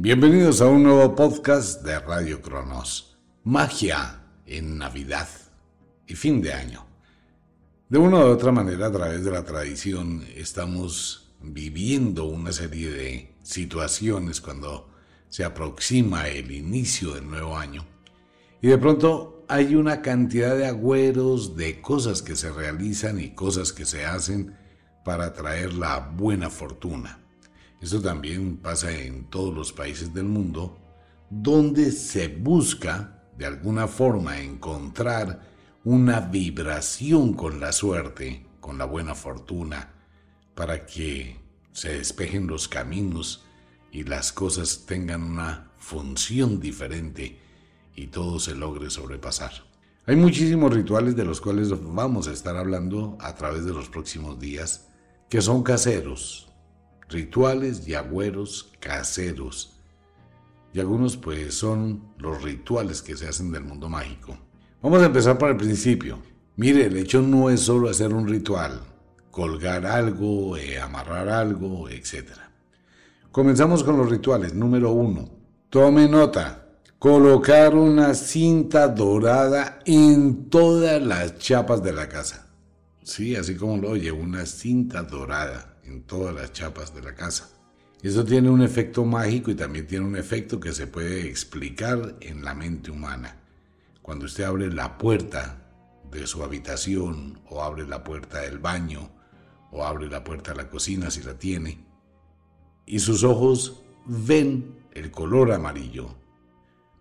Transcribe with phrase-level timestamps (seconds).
[0.00, 3.18] Bienvenidos a un nuevo podcast de Radio Cronos.
[3.42, 5.26] Magia en Navidad
[6.06, 6.86] y fin de año.
[7.88, 13.34] De una u otra manera, a través de la tradición, estamos viviendo una serie de
[13.42, 14.88] situaciones cuando
[15.30, 17.84] se aproxima el inicio del nuevo año.
[18.62, 23.72] Y de pronto hay una cantidad de agüeros, de cosas que se realizan y cosas
[23.72, 24.56] que se hacen
[25.04, 27.18] para traer la buena fortuna.
[27.80, 30.78] Esto también pasa en todos los países del mundo,
[31.30, 35.40] donde se busca de alguna forma encontrar
[35.84, 39.92] una vibración con la suerte, con la buena fortuna,
[40.54, 41.40] para que
[41.72, 43.44] se despejen los caminos
[43.92, 47.38] y las cosas tengan una función diferente
[47.94, 49.52] y todo se logre sobrepasar.
[50.06, 54.40] Hay muchísimos rituales de los cuales vamos a estar hablando a través de los próximos
[54.40, 54.88] días,
[55.28, 56.47] que son caseros,
[57.08, 59.74] rituales y agüeros caseros.
[60.72, 64.36] Y algunos pues son los rituales que se hacen del mundo mágico.
[64.82, 66.18] Vamos a empezar por el principio.
[66.56, 68.80] Mire, el hecho no es solo hacer un ritual,
[69.30, 72.30] colgar algo, eh, amarrar algo, etc.
[73.30, 74.54] Comenzamos con los rituales.
[74.54, 75.28] Número uno.
[75.70, 76.66] Tome nota.
[76.98, 82.48] Colocar una cinta dorada en todas las chapas de la casa.
[83.04, 87.48] Sí, así como lo oye, una cinta dorada en todas las chapas de la casa.
[88.02, 92.44] Eso tiene un efecto mágico y también tiene un efecto que se puede explicar en
[92.44, 93.36] la mente humana.
[94.02, 95.64] Cuando usted abre la puerta
[96.10, 99.10] de su habitación o abre la puerta del baño
[99.72, 101.84] o abre la puerta de la cocina si la tiene
[102.86, 106.16] y sus ojos ven el color amarillo,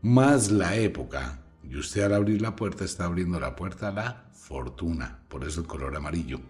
[0.02, 4.30] más la época, y usted al abrir la puerta está abriendo la puerta a la
[4.34, 6.42] fortuna, por eso el color amarillo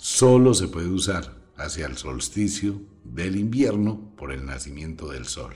[0.00, 5.52] solo se puede usar hacia el solsticio del invierno por el nacimiento del sol.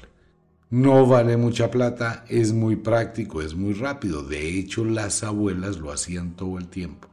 [0.68, 4.22] No vale mucha plata, es muy práctico, es muy rápido.
[4.22, 7.08] De hecho, las abuelas lo hacían todo el tiempo.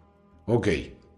[0.46, 0.68] Ok,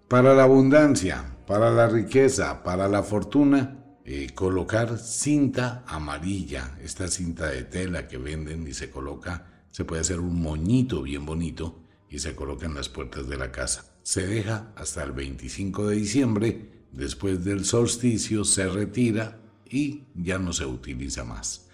[0.08, 7.48] para la abundancia, para la riqueza, para la fortuna, eh, colocar cinta amarilla, esta cinta
[7.48, 12.20] de tela que venden y se coloca, se puede hacer un moñito bien bonito y
[12.20, 16.70] se coloca en las puertas de la casa se deja hasta el 25 de diciembre,
[16.92, 21.70] después del solsticio se retira y ya no se utiliza más.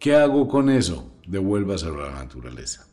[0.00, 1.12] ¿Qué hago con eso?
[1.26, 2.88] Devuélvaselo a la naturaleza.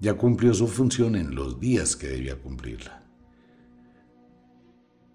[0.00, 3.02] Ya cumplió su función en los días que debía cumplirla.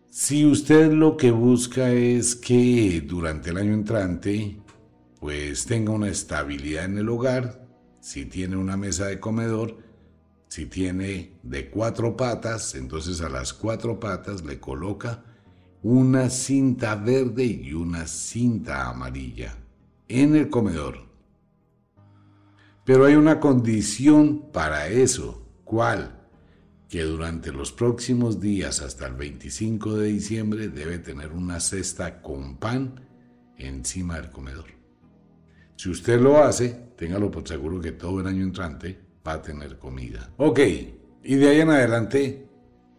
[0.09, 4.57] Si usted lo que busca es que durante el año entrante
[5.19, 7.67] pues tenga una estabilidad en el hogar,
[7.99, 9.77] si tiene una mesa de comedor,
[10.47, 15.23] si tiene de cuatro patas, entonces a las cuatro patas le coloca
[15.83, 19.57] una cinta verde y una cinta amarilla
[20.07, 21.05] en el comedor.
[22.85, 25.45] Pero hay una condición para eso.
[25.65, 26.21] ¿Cuál?
[26.87, 32.57] Que durante los próximos días hasta el 25 de diciembre debe tener una cesta con
[32.57, 33.01] pan
[33.57, 34.67] encima del comedor.
[35.75, 39.77] Si usted lo hace, téngalo por seguro que todo el año entrante va a tener
[39.77, 40.33] comida.
[40.38, 40.59] Ok,
[41.23, 42.47] y de ahí en adelante,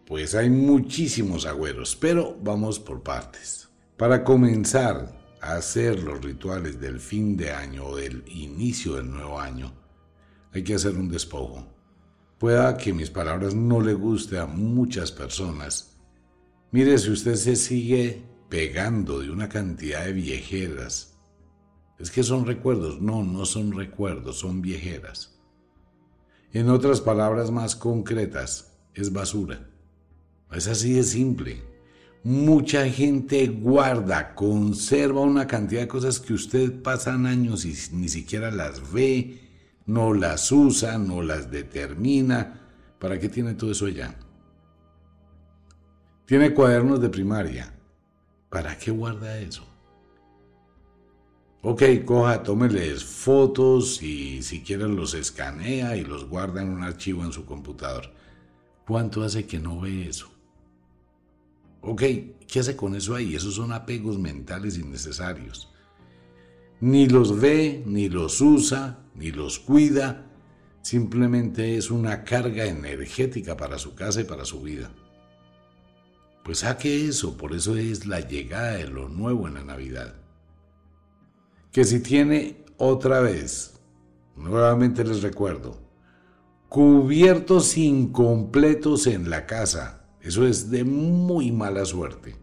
[0.05, 3.69] pues hay muchísimos agüeros, pero vamos por partes.
[3.97, 9.39] Para comenzar a hacer los rituales del fin de año o del inicio del nuevo
[9.39, 9.73] año,
[10.53, 11.65] hay que hacer un despojo.
[12.37, 15.97] Pueda que mis palabras no le guste a muchas personas.
[16.71, 21.17] Mire, si usted se sigue pegando de una cantidad de viejeras,
[21.97, 23.01] es que son recuerdos.
[23.01, 25.38] No, no son recuerdos, son viejeras.
[26.51, 29.69] En otras palabras más concretas, es basura.
[30.51, 31.61] Es así de simple.
[32.23, 38.49] Mucha gente guarda, conserva una cantidad de cosas que usted pasan años y ni siquiera
[38.49, 39.41] las ve,
[39.85, 42.61] no las usa, no las determina.
[42.97, 44.15] ¿Para qué tiene todo eso allá?
[46.25, 47.73] Tiene cuadernos de primaria.
[48.49, 49.68] ¿Para qué guarda eso?
[51.61, 57.25] Ok, coja, tómeles fotos y si quieren los escanea y los guarda en un archivo
[57.25, 58.13] en su computador.
[58.87, 60.31] ¿Cuánto hace que no ve eso?
[61.81, 62.01] Ok,
[62.47, 63.35] ¿qué hace con eso ahí?
[63.35, 65.69] Esos son apegos mentales innecesarios.
[66.79, 70.31] Ni los ve, ni los usa, ni los cuida.
[70.81, 74.89] Simplemente es una carga energética para su casa y para su vida.
[76.45, 80.15] Pues saque eso, por eso es la llegada de lo nuevo en la Navidad.
[81.71, 83.79] Que si tiene otra vez,
[84.35, 85.77] nuevamente les recuerdo,
[86.67, 92.35] cubiertos incompletos en la casa, eso es de muy mala suerte.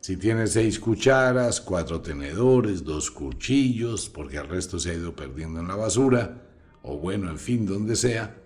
[0.00, 5.60] Si tiene seis cucharas, cuatro tenedores, dos cuchillos, porque el resto se ha ido perdiendo
[5.60, 6.42] en la basura,
[6.82, 8.36] o bueno, en fin, donde sea,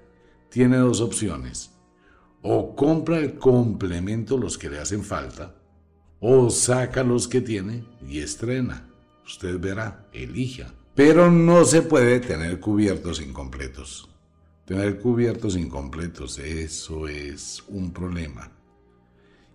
[0.50, 1.70] tiene dos opciones.
[2.42, 5.54] O compra el complemento los que le hacen falta,
[6.20, 8.93] o saca los que tiene y estrena.
[9.24, 10.72] Usted verá, elija.
[10.94, 14.08] Pero no se puede tener cubiertos incompletos.
[14.64, 18.52] Tener cubiertos incompletos, eso es un problema.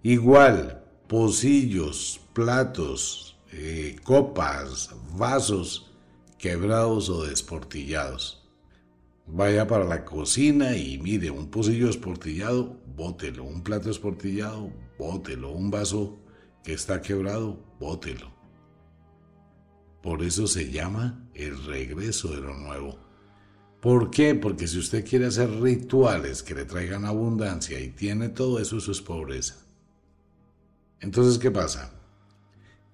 [0.03, 5.91] Igual, pocillos, platos, eh, copas, vasos
[6.37, 8.47] quebrados o desportillados.
[9.25, 13.43] Vaya para la cocina y mire, un pocillo esportillado, bótelo.
[13.43, 15.51] Un plato esportillado, bótelo.
[15.51, 16.19] Un vaso
[16.63, 18.38] que está quebrado, bótelo.
[20.01, 22.97] Por eso se llama el regreso de lo nuevo.
[23.81, 24.35] ¿Por qué?
[24.35, 28.91] Porque si usted quiere hacer rituales que le traigan abundancia y tiene todo eso, eso
[28.91, 29.55] es pobreza.
[30.99, 31.93] Entonces, ¿qué pasa?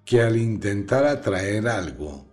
[0.04, 2.24] Que al intentar atraer algo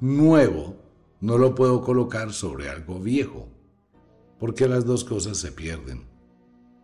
[0.00, 0.76] nuevo,
[1.20, 3.48] no lo puedo colocar sobre algo viejo,
[4.38, 6.06] porque las dos cosas se pierden.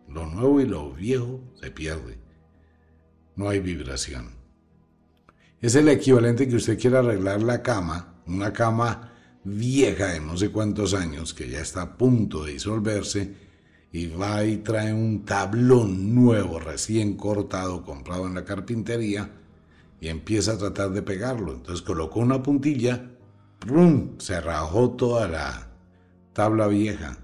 [0.07, 2.17] Lo nuevo y lo viejo se pierde.
[3.35, 4.40] No hay vibración.
[5.61, 9.11] Es el equivalente que usted quiera arreglar la cama, una cama
[9.43, 13.35] vieja de no sé cuántos años, que ya está a punto de disolverse,
[13.91, 19.29] y va y trae un tablón nuevo, recién cortado, comprado en la carpintería,
[19.99, 21.53] y empieza a tratar de pegarlo.
[21.53, 23.11] Entonces colocó una puntilla,
[23.59, 24.17] ¡prum!
[24.17, 25.67] se rajó toda la
[26.33, 27.19] tabla vieja.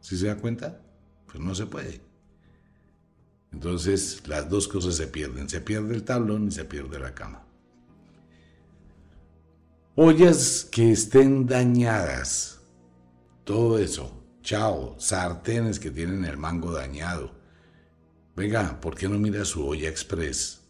[0.00, 0.82] ¿Sí se da cuenta?
[1.24, 2.03] Pues no se puede.
[3.54, 5.48] Entonces las dos cosas se pierden.
[5.48, 7.46] Se pierde el tablón y se pierde la cama.
[9.94, 12.58] Ollas que estén dañadas,
[13.44, 14.10] todo eso,
[14.42, 17.30] chao, sartenes que tienen el mango dañado.
[18.34, 20.60] Venga, ¿por qué no mira su olla express?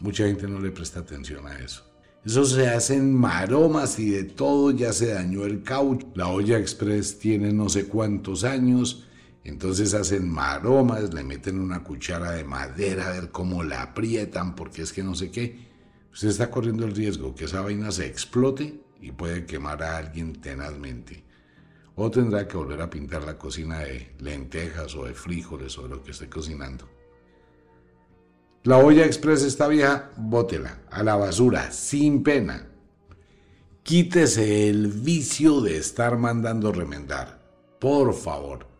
[0.00, 1.84] Mucha gente no le presta atención a eso.
[2.24, 6.08] Eso se hacen maromas y de todo, ya se dañó el caucho.
[6.16, 9.04] La olla express tiene no sé cuántos años,
[9.44, 14.82] entonces hacen maromas, le meten una cuchara de madera a ver cómo la aprietan, porque
[14.82, 15.72] es que no sé qué
[16.12, 20.40] usted está corriendo el riesgo que esa vaina se explote y puede quemar a alguien
[20.40, 21.24] tenazmente.
[21.94, 25.88] O tendrá que volver a pintar la cocina de lentejas o de frijoles o de
[25.88, 26.88] lo que esté cocinando.
[28.64, 32.68] La olla express está vieja, bótela a la basura, sin pena.
[33.82, 37.42] Quítese el vicio de estar mandando remendar.
[37.80, 38.71] Por favor.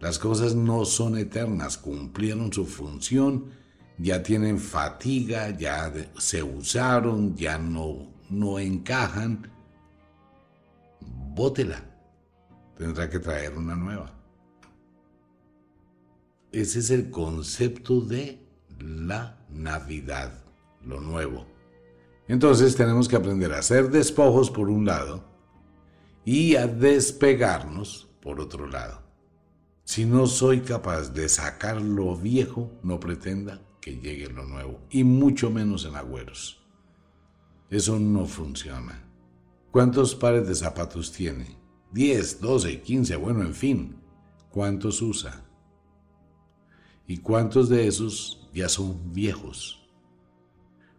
[0.00, 3.60] Las cosas no son eternas, cumplieron su función
[4.02, 9.50] ya tienen fatiga, ya se usaron, ya no, no encajan,
[11.00, 11.84] bótela.
[12.76, 14.10] Tendrá que traer una nueva.
[16.50, 18.42] Ese es el concepto de
[18.78, 20.42] la Navidad,
[20.82, 21.46] lo nuevo.
[22.26, 25.24] Entonces tenemos que aprender a hacer despojos por un lado
[26.24, 29.09] y a despegarnos por otro lado.
[29.90, 35.02] Si no soy capaz de sacar lo viejo, no pretenda que llegue lo nuevo, y
[35.02, 36.62] mucho menos en agüeros.
[37.70, 39.02] Eso no funciona.
[39.72, 41.56] ¿Cuántos pares de zapatos tiene?
[41.90, 43.96] 10, 12, 15, bueno, en fin.
[44.50, 45.44] ¿Cuántos usa?
[47.08, 49.90] ¿Y cuántos de esos ya son viejos?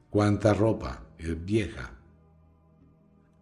[0.09, 1.97] ¿Cuánta ropa es vieja?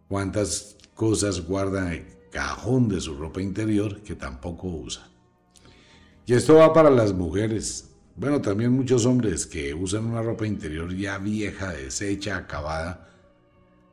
[0.06, 5.09] ¿Cuántas cosas guarda en el cajón de su ropa interior que tampoco usa?
[6.30, 7.90] Y esto va para las mujeres.
[8.14, 13.10] Bueno, también muchos hombres que usan una ropa interior ya vieja, deshecha, acabada,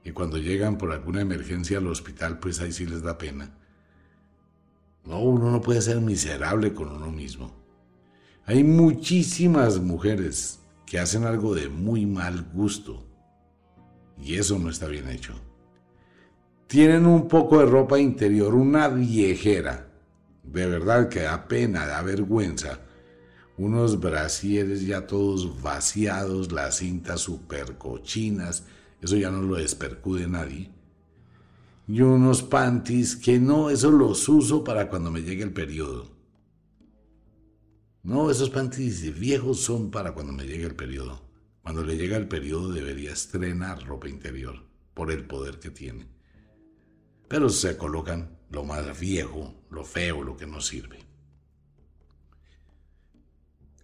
[0.04, 3.58] y cuando llegan por alguna emergencia al hospital, pues ahí sí les da pena.
[5.04, 7.52] No, uno no puede ser miserable con uno mismo.
[8.46, 13.04] Hay muchísimas mujeres que hacen algo de muy mal gusto,
[14.22, 15.34] y eso no está bien hecho.
[16.68, 19.87] Tienen un poco de ropa interior, una viejera,
[20.52, 22.82] de verdad que da pena, da vergüenza
[23.58, 28.66] unos brasieres ya todos vaciados, las cintas super cochinas,
[29.02, 30.72] eso ya no lo despercude nadie.
[31.88, 36.12] Y unos panties que no, eso los uso para cuando me llegue el periodo.
[38.04, 41.22] No, esos panties viejos son para cuando me llegue el periodo.
[41.64, 44.66] Cuando le llega el periodo debería estrenar ropa interior.
[44.94, 46.08] por el poder que tiene.
[47.28, 51.00] Pero se colocan lo más viejo, lo feo, lo que no sirve.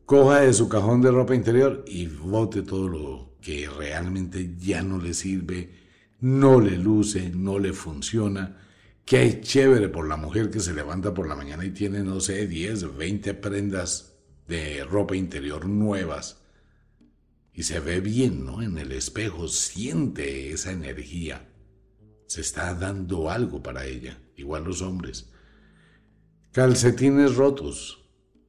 [0.06, 4.98] Coja de su cajón de ropa interior y bote todo lo que realmente ya no
[4.98, 5.74] le sirve,
[6.20, 8.58] no le luce, no le funciona,
[9.06, 12.48] que chévere por la mujer que se levanta por la mañana y tiene, no sé,
[12.48, 14.14] 10, 20 prendas
[14.48, 16.42] de ropa interior nuevas
[17.54, 18.62] y se ve bien, ¿no?
[18.62, 21.50] En el espejo siente esa energía.
[22.28, 25.30] Se está dando algo para ella, igual los hombres.
[26.52, 28.04] Calcetines rotos,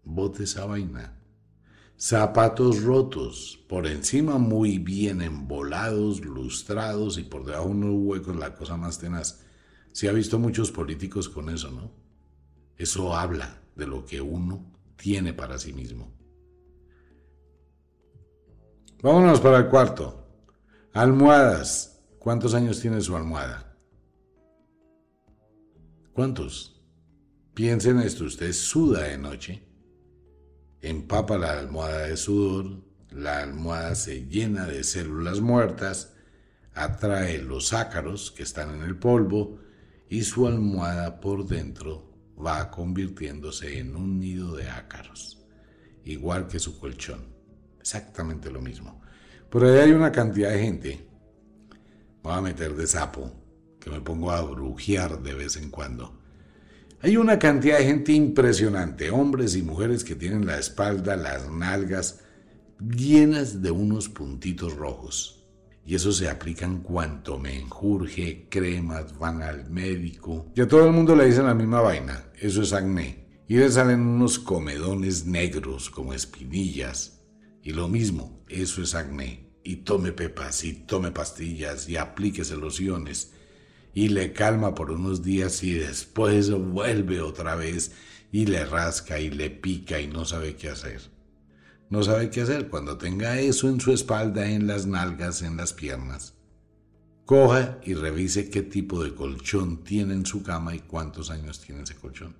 [0.04, 1.18] bote esa vaina.
[1.96, 8.76] Zapatos rotos, por encima muy bien embolados, lustrados y por debajo unos huecos, la cosa
[8.76, 9.42] más tenaz.
[9.92, 11.92] Se ha visto muchos políticos con eso, ¿no?
[12.76, 16.12] Eso habla de lo que uno tiene para sí mismo.
[19.02, 20.26] Vámonos para el cuarto.
[20.92, 22.00] Almohadas.
[22.18, 23.74] ¿Cuántos años tiene su almohada?
[26.14, 26.80] ¿Cuántos?
[27.54, 29.64] Piensen esto, usted suda de noche,
[30.80, 36.14] empapa la almohada de sudor, la almohada se llena de células muertas,
[36.73, 39.59] atrae los ácaros que están en el polvo
[40.09, 45.44] y su almohada por dentro va convirtiéndose en un nido de ácaros,
[46.04, 47.35] igual que su colchón.
[47.80, 49.02] Exactamente lo mismo.
[49.50, 51.09] Por ahí hay una cantidad de gente,
[52.23, 53.43] voy a meter de sapo,
[53.84, 56.18] que me pongo a brujear de vez en cuando.
[57.02, 62.20] Hay una cantidad de gente impresionante, hombres y mujeres que tienen la espalda, las nalgas
[62.80, 65.44] llenas de unos puntitos rojos.
[65.84, 70.50] Y eso se aplican cuanto me enjurge, cremas, van al médico.
[70.56, 73.26] Y a todo el mundo le dicen la misma vaina, eso es acné.
[73.46, 77.20] Y le salen unos comedones negros como espinillas.
[77.62, 79.50] Y lo mismo, eso es acné.
[79.62, 83.34] Y tome pepas y tome pastillas y aplíquese lociones.
[83.94, 87.92] Y le calma por unos días y después vuelve otra vez
[88.32, 91.00] y le rasca y le pica y no sabe qué hacer.
[91.90, 95.72] No sabe qué hacer cuando tenga eso en su espalda, en las nalgas, en las
[95.72, 96.34] piernas.
[97.24, 101.82] Coja y revise qué tipo de colchón tiene en su cama y cuántos años tiene
[101.82, 102.36] ese colchón.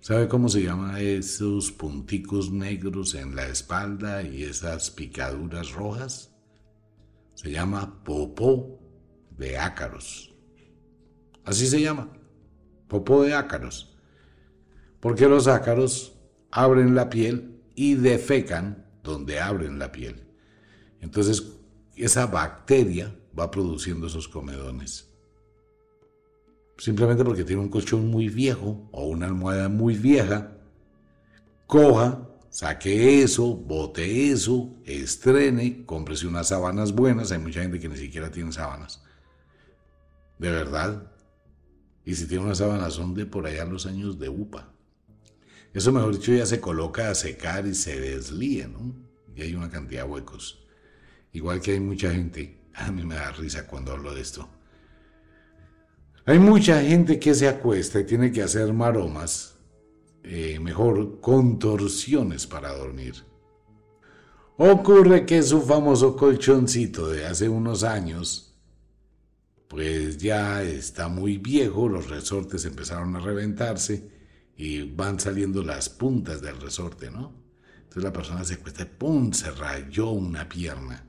[0.00, 6.34] ¿Sabe cómo se llama esos punticos negros en la espalda y esas picaduras rojas?
[7.34, 8.81] Se llama popó
[9.36, 10.34] de ácaros.
[11.44, 12.12] Así se llama,
[12.88, 13.96] popó de ácaros.
[15.00, 16.14] Porque los ácaros
[16.50, 20.22] abren la piel y defecan donde abren la piel.
[21.00, 21.42] Entonces,
[21.96, 25.12] esa bacteria va produciendo esos comedones
[26.82, 30.56] simplemente porque tiene un colchón muy viejo o una almohada muy vieja,
[31.68, 37.30] coja, saque eso, bote eso, estrene, cómprese unas sábanas buenas.
[37.30, 39.00] Hay mucha gente que ni siquiera tiene sábanas.
[40.42, 41.10] De verdad.
[42.04, 44.74] Y si tiene unas sábanas son de por allá los años de UPA.
[45.72, 48.94] Eso, mejor dicho, ya se coloca a secar y se deslía, ¿no?
[49.34, 50.66] Y hay una cantidad de huecos.
[51.32, 54.50] Igual que hay mucha gente, a mí me da risa cuando hablo de esto
[56.24, 59.56] hay mucha gente que se acuesta y tiene que hacer maromas,
[60.22, 63.14] eh, mejor contorsiones para dormir.
[64.56, 68.51] Ocurre que su famoso colchoncito de hace unos años,
[69.72, 74.08] pues ya está muy viejo, los resortes empezaron a reventarse
[74.56, 77.34] y van saliendo las puntas del resorte, ¿no?
[77.78, 79.32] Entonces la persona se acuesta y ¡pum!
[79.32, 81.08] se rayó una pierna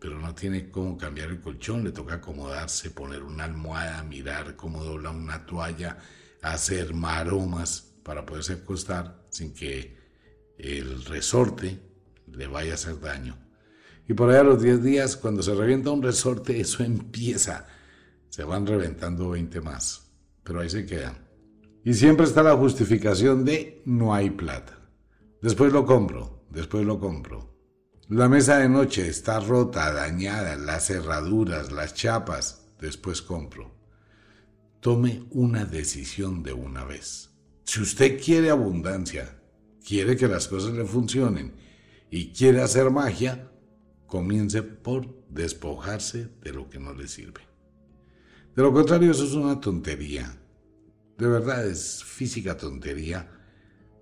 [0.00, 4.82] pero no tiene cómo cambiar el colchón, le toca acomodarse, poner una almohada, mirar cómo
[4.82, 5.98] dobla una toalla,
[6.40, 9.98] hacer maromas para poderse acostar sin que
[10.56, 11.78] el resorte
[12.32, 13.36] le vaya a hacer daño.
[14.10, 17.68] Y por ahí a los 10 días, cuando se revienta un resorte, eso empieza.
[18.28, 20.10] Se van reventando 20 más,
[20.42, 21.28] pero ahí se quedan.
[21.84, 24.80] Y siempre está la justificación de no hay plata.
[25.40, 27.56] Después lo compro, después lo compro.
[28.08, 32.66] La mesa de noche está rota, dañada, las cerraduras, las chapas.
[32.80, 33.70] Después compro.
[34.80, 37.30] Tome una decisión de una vez.
[37.62, 39.40] Si usted quiere abundancia,
[39.86, 41.54] quiere que las cosas le funcionen
[42.10, 43.46] y quiere hacer magia,
[44.10, 47.40] comience por despojarse de lo que no le sirve.
[48.54, 50.36] De lo contrario, eso es una tontería.
[51.16, 53.30] De verdad es física tontería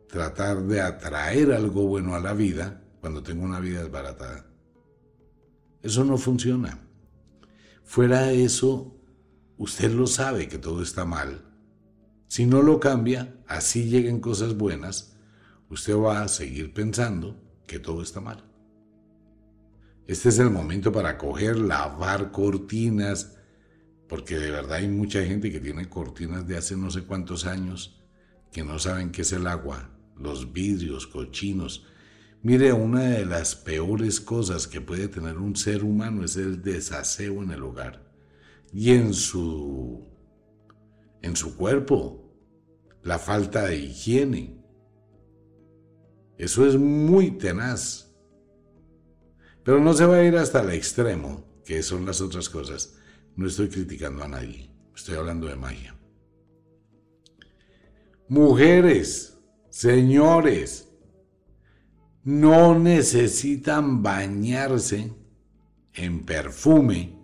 [0.08, 4.46] tratar de atraer algo bueno a la vida cuando tengo una vida desbaratada.
[5.82, 6.80] Eso no funciona.
[7.84, 8.96] Fuera de eso,
[9.58, 11.44] usted lo sabe que todo está mal.
[12.26, 15.16] Si no lo cambia, así lleguen cosas buenas,
[15.68, 17.36] usted va a seguir pensando
[17.66, 18.47] que todo está mal.
[20.08, 23.36] Este es el momento para coger, lavar cortinas,
[24.08, 28.02] porque de verdad hay mucha gente que tiene cortinas de hace no sé cuántos años
[28.50, 31.84] que no saben qué es el agua, los vidrios cochinos.
[32.42, 37.42] Mire, una de las peores cosas que puede tener un ser humano es el desaseo
[37.42, 38.10] en el hogar
[38.72, 40.06] y en su
[41.20, 42.32] en su cuerpo,
[43.02, 44.64] la falta de higiene.
[46.38, 48.07] Eso es muy tenaz.
[49.68, 52.94] Pero no se va a ir hasta el extremo, que son las otras cosas.
[53.36, 55.94] No estoy criticando a nadie, estoy hablando de magia.
[58.30, 59.36] Mujeres,
[59.68, 60.88] señores,
[62.24, 65.12] no necesitan bañarse
[65.92, 67.18] en perfume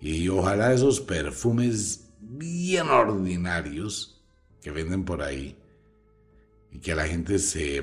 [0.00, 4.24] y ojalá esos perfumes bien ordinarios
[4.60, 5.58] que venden por ahí
[6.70, 7.82] y que la gente se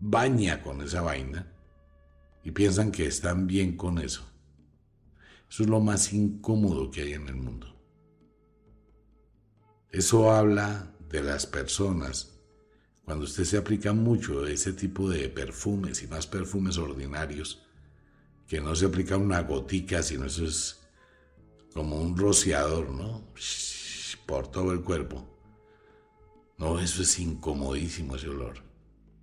[0.00, 1.49] baña con esa vaina
[2.44, 4.26] y piensan que están bien con eso.
[5.50, 7.66] Eso es lo más incómodo que hay en el mundo.
[9.90, 12.38] Eso habla de las personas.
[13.04, 17.62] Cuando usted se aplica mucho ese tipo de perfumes y más perfumes ordinarios,
[18.46, 20.80] que no se aplica una gotica, sino eso es
[21.74, 23.24] como un rociador, ¿no?
[24.26, 25.26] Por todo el cuerpo.
[26.58, 28.62] No, eso es incomodísimo ese olor.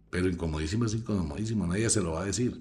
[0.10, 2.60] Pero incomodísimo es incomodísimo, nadie se lo va a decir.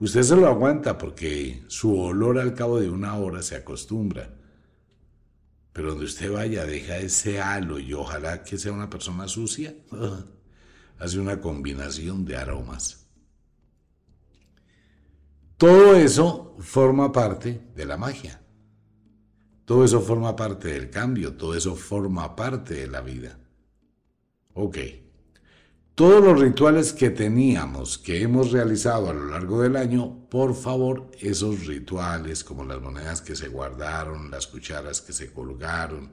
[0.00, 4.34] Usted se lo aguanta porque su olor al cabo de una hora se acostumbra.
[5.74, 9.74] Pero donde usted vaya, deja ese halo y ojalá que sea una persona sucia.
[10.98, 13.06] Hace una combinación de aromas.
[15.58, 18.40] Todo eso forma parte de la magia.
[19.66, 21.34] Todo eso forma parte del cambio.
[21.34, 23.38] Todo eso forma parte de la vida.
[24.54, 24.78] Ok.
[26.00, 31.10] Todos los rituales que teníamos, que hemos realizado a lo largo del año, por favor,
[31.20, 36.12] esos rituales, como las monedas que se guardaron, las cucharas que se colgaron,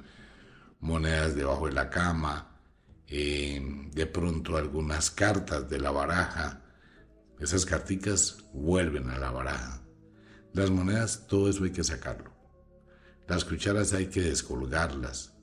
[0.82, 2.60] monedas debajo de la cama,
[3.08, 3.62] eh,
[3.94, 6.66] de pronto algunas cartas de la baraja,
[7.40, 9.88] esas carticas vuelven a la baraja.
[10.52, 12.34] Las monedas, todo eso hay que sacarlo.
[13.26, 15.34] Las cucharas hay que descolgarlas.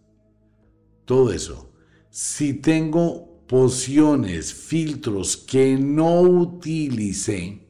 [1.07, 1.73] Todo eso.
[2.11, 7.69] Si tengo pociones, filtros que no utilicé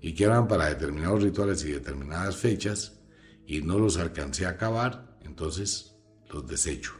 [0.00, 3.00] y que eran para determinados rituales y determinadas fechas
[3.46, 5.96] y no los alcancé a acabar, entonces
[6.30, 6.92] los desecho.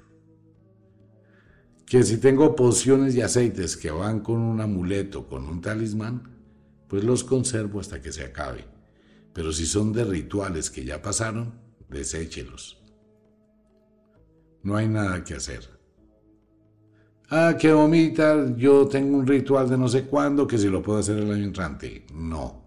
[1.86, 6.34] Que si tengo pociones y aceites que van con un amuleto, con un talismán,
[6.88, 8.64] pues los conservo hasta que se acabe.
[9.32, 12.82] Pero si son de rituales que ya pasaron, deséchelos.
[14.62, 15.74] No hay nada que hacer
[17.30, 20.98] ah, que vomita, yo tengo un ritual de no sé cuándo, que si lo puedo
[20.98, 22.06] hacer el año entrante.
[22.14, 22.64] No.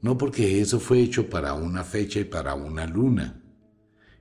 [0.00, 3.40] No porque eso fue hecho para una fecha y para una luna.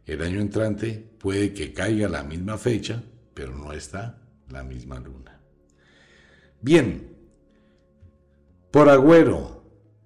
[0.05, 3.03] El año entrante puede que caiga la misma fecha,
[3.33, 5.39] pero no está la misma luna.
[6.61, 7.15] Bien,
[8.71, 9.63] por agüero,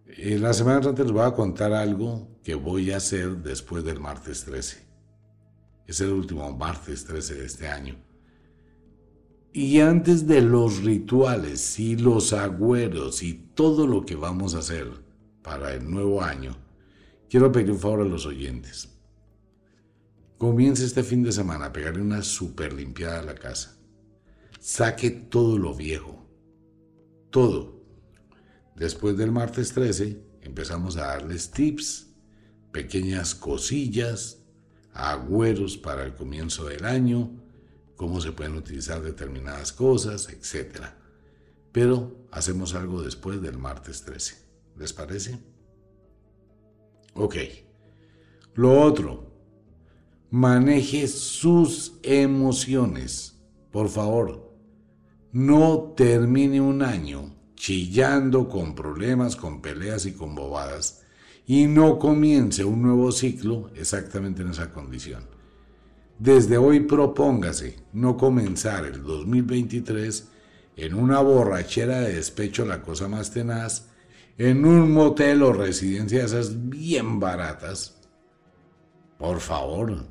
[0.08, 4.00] en la semana entrante les voy a contar algo que voy a hacer después del
[4.00, 4.88] martes 13.
[5.86, 8.07] Es el último martes 13 de este año.
[9.54, 14.92] Y antes de los rituales y los agüeros y todo lo que vamos a hacer
[15.42, 16.56] para el nuevo año,
[17.30, 18.90] quiero pedir un favor a los oyentes.
[20.38, 23.76] Comience este fin de semana a pegarle una super limpiada a la casa.
[24.60, 26.28] Saque todo lo viejo.
[27.32, 27.82] Todo.
[28.76, 32.14] Después del martes 13 empezamos a darles tips,
[32.72, 34.44] pequeñas cosillas,
[34.94, 37.32] agüeros para el comienzo del año
[37.98, 40.86] cómo se pueden utilizar determinadas cosas, etc.
[41.74, 44.38] Pero hacemos algo después del martes 13.
[44.78, 45.38] ¿Les parece?
[47.16, 47.36] Ok.
[48.54, 49.30] Lo otro,
[50.30, 53.36] maneje sus emociones.
[53.72, 54.54] Por favor,
[55.34, 61.04] no termine un año chillando con problemas, con peleas y con bobadas
[61.48, 65.37] y no comience un nuevo ciclo exactamente en esa condición.
[66.20, 70.28] Desde hoy propóngase no comenzar el 2023
[70.76, 73.90] en una borrachera de despecho, la cosa más tenaz,
[74.38, 78.00] en un motel o residencia de esas bien baratas.
[79.20, 80.06] Por favor,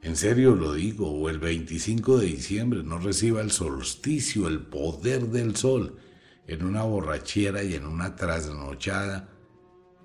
[0.00, 5.26] en serio lo digo, o el 25 de diciembre no reciba el solsticio, el poder
[5.28, 5.98] del sol,
[6.46, 9.28] en una borrachera y en una trasnochada.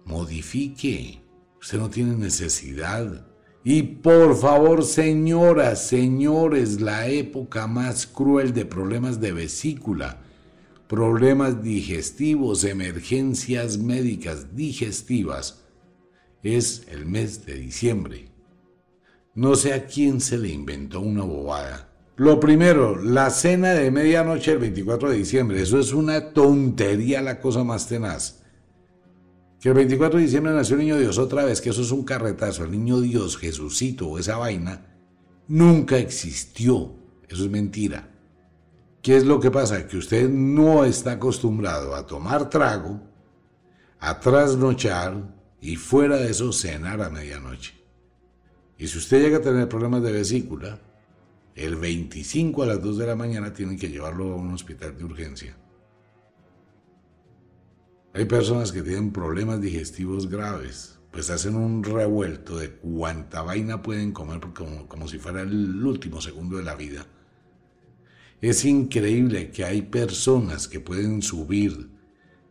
[0.05, 1.21] Modifique.
[1.61, 3.30] Usted no tiene necesidad.
[3.63, 10.21] Y por favor, señoras, señores, la época más cruel de problemas de vesícula,
[10.87, 15.61] problemas digestivos, emergencias médicas digestivas,
[16.41, 18.29] es el mes de diciembre.
[19.35, 21.87] No sé a quién se le inventó una bobada.
[22.17, 25.61] Lo primero, la cena de medianoche el 24 de diciembre.
[25.61, 28.40] Eso es una tontería, la cosa más tenaz.
[29.61, 32.03] Que el 24 de diciembre nació el niño Dios otra vez, que eso es un
[32.03, 32.63] carretazo.
[32.63, 34.97] El niño Dios, Jesucito esa vaina,
[35.47, 36.95] nunca existió.
[37.29, 38.09] Eso es mentira.
[39.03, 39.85] ¿Qué es lo que pasa?
[39.87, 43.01] Que usted no está acostumbrado a tomar trago,
[43.99, 47.75] a trasnochar y fuera de eso cenar a medianoche.
[48.79, 50.79] Y si usted llega a tener problemas de vesícula,
[51.53, 55.03] el 25 a las 2 de la mañana tienen que llevarlo a un hospital de
[55.03, 55.55] urgencia.
[58.13, 64.11] Hay personas que tienen problemas digestivos graves, pues hacen un revuelto de cuánta vaina pueden
[64.11, 67.05] comer como, como si fuera el último segundo de la vida.
[68.41, 71.89] Es increíble que hay personas que pueden subir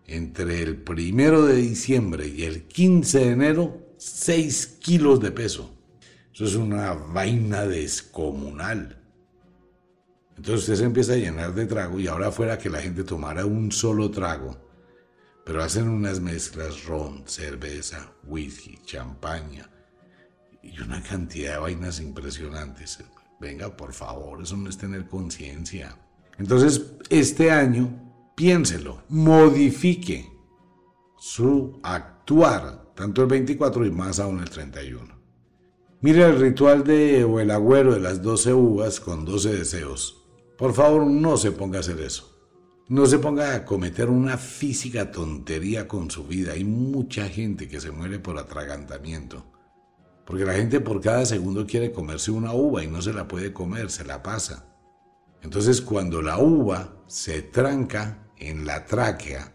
[0.06, 5.70] entre el primero de diciembre y el 15 de enero 6 kilos de peso.
[6.32, 8.98] Eso es una vaina descomunal.
[10.36, 13.44] Entonces usted se empieza a llenar de trago y ahora fuera que la gente tomara
[13.44, 14.56] un solo trago,
[15.50, 19.68] pero hacen unas mezclas ron, cerveza, whisky, champaña
[20.62, 23.02] y una cantidad de vainas impresionantes.
[23.40, 25.98] Venga, por favor, eso no es tener conciencia.
[26.38, 27.90] Entonces, este año,
[28.36, 30.30] piénselo, modifique
[31.18, 35.04] su actuar, tanto el 24 y más aún el 31.
[36.00, 40.22] Mire el ritual de o el agüero de las 12 uvas con 12 deseos.
[40.56, 42.39] Por favor, no se ponga a hacer eso.
[42.90, 46.54] No se ponga a cometer una física tontería con su vida.
[46.54, 49.46] Hay mucha gente que se muere por atragantamiento.
[50.26, 53.52] Porque la gente por cada segundo quiere comerse una uva y no se la puede
[53.52, 54.74] comer, se la pasa.
[55.40, 59.54] Entonces cuando la uva se tranca en la tráquea,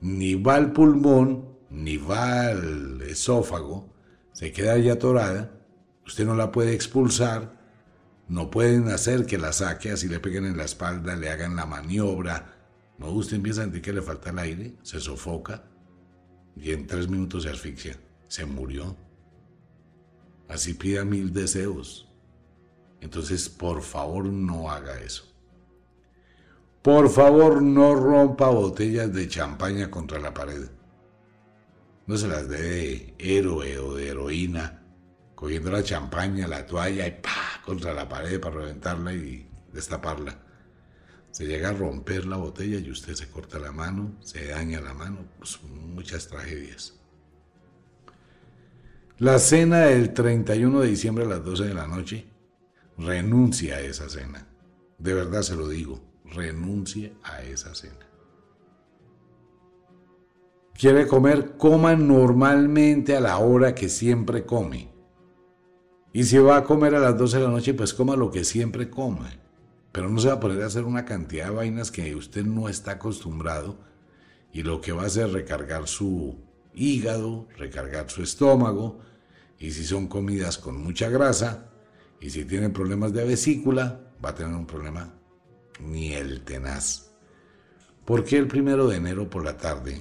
[0.00, 3.94] ni va al pulmón, ni va al esófago,
[4.32, 5.60] se queda ya atorada,
[6.04, 7.65] usted no la puede expulsar,
[8.28, 11.66] no pueden hacer que la saque, así le peguen en la espalda, le hagan la
[11.66, 12.54] maniobra.
[12.98, 15.64] No, usted empieza a sentir que le falta el aire, se sofoca
[16.56, 17.96] y en tres minutos se asfixia.
[18.28, 18.96] Se murió.
[20.48, 22.08] Así pida mil deseos.
[23.00, 25.24] Entonces, por favor, no haga eso.
[26.82, 30.68] Por favor, no rompa botellas de champaña contra la pared.
[32.06, 34.75] No se las dé de héroe o de heroína,
[35.36, 40.36] cogiendo la champaña, la toalla y pa contra la pared para reventarla y destaparla.
[41.30, 44.94] Se llega a romper la botella y usted se corta la mano, se daña la
[44.94, 46.94] mano, pues muchas tragedias.
[49.18, 52.26] La cena del 31 de diciembre a las 12 de la noche,
[52.98, 54.48] renuncia a esa cena.
[54.98, 58.06] De verdad se lo digo, renuncie a esa cena
[60.78, 64.88] quiere comer, coma normalmente a la hora que siempre come.
[66.16, 68.42] Y si va a comer a las 12 de la noche, pues coma lo que
[68.42, 69.38] siempre come.
[69.92, 72.70] Pero no se va a poner a hacer una cantidad de vainas que usted no
[72.70, 73.76] está acostumbrado
[74.50, 76.38] y lo que va a hacer es recargar su
[76.72, 78.98] hígado, recargar su estómago,
[79.58, 81.68] y si son comidas con mucha grasa,
[82.18, 85.12] y si tiene problemas de vesícula, va a tener un problema
[85.80, 87.10] ni el tenaz.
[88.06, 90.00] ¿Por qué el primero de enero por la tarde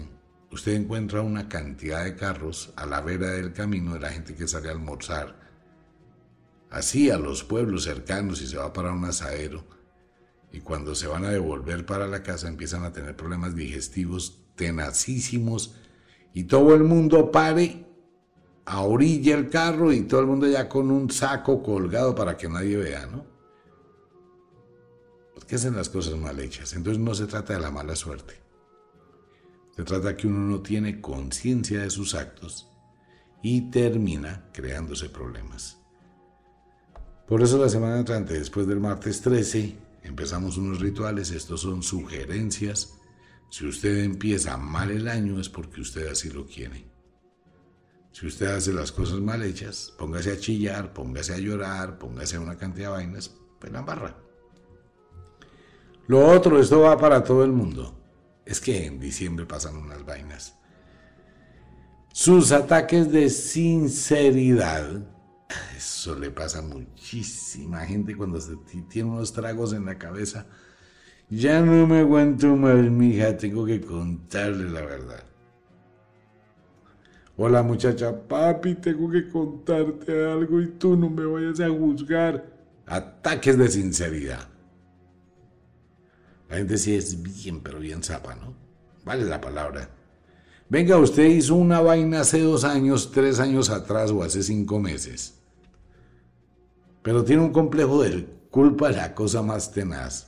[0.49, 4.47] usted encuentra una cantidad de carros a la vera del camino de la gente que
[4.47, 5.44] sale a almorzar,
[6.69, 9.63] así a los pueblos cercanos y se va para un asadero,
[10.51, 15.75] y cuando se van a devolver para la casa empiezan a tener problemas digestivos tenacísimos
[16.33, 17.85] y todo el mundo pare
[18.65, 22.47] a orilla el carro y todo el mundo ya con un saco colgado para que
[22.47, 23.25] nadie vea, ¿no?
[25.33, 26.73] Porque hacen las cosas mal hechas.
[26.73, 28.41] Entonces no se trata de la mala suerte.
[29.75, 32.69] Se trata que uno no tiene conciencia de sus actos
[33.43, 35.84] y termina creándose problemas.
[37.27, 41.31] Por eso la semana entrante, después del martes 13, empezamos unos rituales.
[41.31, 42.93] Estos son sugerencias.
[43.49, 46.85] Si usted empieza mal el año es porque usted así lo quiere.
[48.11, 52.41] Si usted hace las cosas mal hechas, póngase a chillar, póngase a llorar, póngase a
[52.41, 54.15] una cantidad de vainas, pues la barra.
[56.07, 57.99] Lo otro, esto va para todo el mundo.
[58.45, 60.55] Es que en diciembre pasan unas vainas.
[62.13, 65.14] Sus ataques de sinceridad.
[65.75, 68.55] Eso le pasa a muchísima gente cuando se
[68.89, 70.47] tiene unos tragos en la cabeza.
[71.29, 75.23] Ya no me aguanto más, mija, tengo que contarle la verdad.
[77.37, 82.45] Hola muchacha, papi, tengo que contarte algo y tú no me vayas a juzgar.
[82.85, 84.47] Ataques de sinceridad.
[86.49, 88.53] La gente sí es bien, pero bien zapa, ¿no?
[89.03, 89.89] Vale la palabra.
[90.69, 95.34] Venga, usted hizo una vaina hace dos años, tres años atrás o hace cinco meses.
[97.05, 100.25] Pero tiene un complejo del culpa la cosa más tenaz.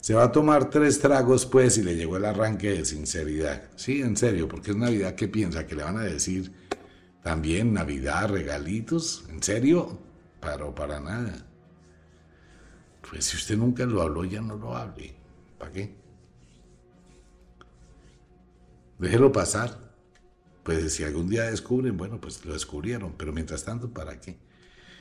[0.00, 3.64] Se va a tomar tres tragos pues y le llegó el arranque de sinceridad.
[3.74, 5.66] Sí, en serio, porque es Navidad, ¿qué piensa?
[5.66, 6.52] ¿Que le van a decir
[7.20, 9.24] también Navidad, regalitos?
[9.28, 9.98] ¿En serio?
[10.40, 11.44] Pero para nada.
[13.10, 15.16] Pues si usted nunca lo habló, ya no lo hable.
[15.58, 15.96] ¿Para qué?
[19.00, 19.76] Déjelo pasar.
[20.62, 24.38] Pues si algún día descubren, bueno, pues lo descubrieron, pero mientras tanto, ¿para qué?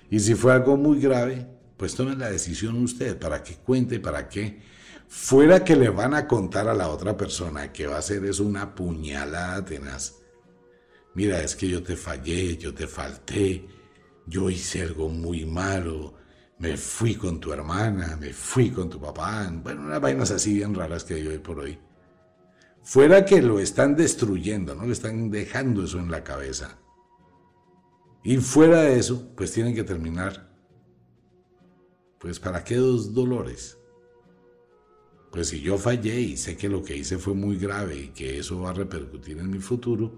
[0.09, 4.27] Y si fue algo muy grave, pues tomen la decisión usted, para que cuente, para
[4.29, 4.61] qué.
[5.07, 8.39] Fuera que le van a contar a la otra persona que va a ser es
[8.39, 10.15] una puñalada tenaz.
[11.13, 13.65] Mira, es que yo te fallé, yo te falté,
[14.25, 16.13] yo hice algo muy malo,
[16.59, 20.75] me fui con tu hermana, me fui con tu papá, bueno, unas vainas así bien
[20.75, 21.79] raras que yo hoy por hoy.
[22.83, 24.85] Fuera que lo están destruyendo, ¿no?
[24.85, 26.77] Le están dejando eso en la cabeza.
[28.27, 30.53] Y fuera de eso, pues tienen que terminar.
[32.19, 33.77] Pues ¿para qué dos dolores?
[35.31, 38.37] Pues si yo fallé y sé que lo que hice fue muy grave y que
[38.37, 40.13] eso va a repercutir en mi futuro,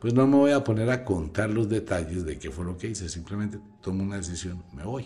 [0.00, 2.88] pues no me voy a poner a contar los detalles de qué fue lo que
[2.88, 3.06] hice.
[3.10, 5.04] Simplemente tomo una decisión, me voy.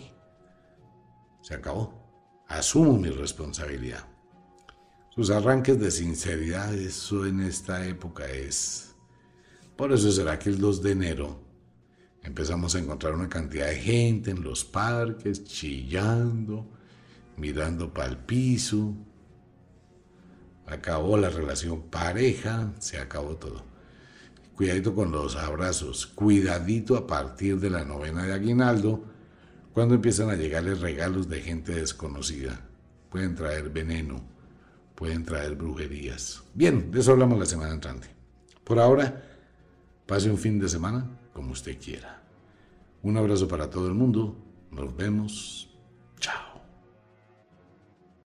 [1.41, 2.01] Se acabó.
[2.47, 4.07] Asumo mi responsabilidad.
[5.09, 8.95] Sus arranques de sinceridad, eso en esta época es...
[9.75, 11.46] Por eso será que el 2 de enero
[12.27, 16.67] empezamos a encontrar una cantidad de gente en los parques, chillando,
[17.37, 18.93] mirando para el piso.
[20.67, 23.63] Acabó la relación pareja, se acabó todo.
[24.55, 29.03] Cuidadito con los abrazos, cuidadito a partir de la novena de Aguinaldo,
[29.73, 32.59] cuando empiezan a llegarles regalos de gente desconocida.
[33.09, 34.37] Pueden traer veneno
[34.97, 36.41] pueden traer brujerías.
[36.55, 38.07] Bien, de eso hablamos la semana entrante.
[38.63, 39.23] Por ahora,
[40.07, 42.23] pase un fin de semana como usted quiera.
[43.03, 44.35] Un abrazo para todo el mundo.
[44.71, 45.69] Nos vemos